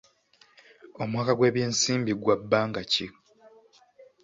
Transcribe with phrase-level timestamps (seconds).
[1.03, 3.07] Omwaka gw'ebyensimbi gwa bbanga ki?